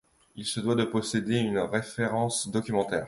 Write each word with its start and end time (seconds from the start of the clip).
Il 0.35 0.45
se 0.47 0.59
doit 0.59 0.73
de 0.73 0.83
posséder 0.83 1.37
une 1.37 1.59
référence 1.59 2.49
documentaire. 2.49 2.99